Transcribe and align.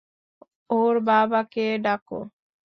ওর 0.69 0.95
বাবাকে 1.01 1.65
ডাক। 1.83 2.05